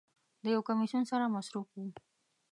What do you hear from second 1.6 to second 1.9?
و.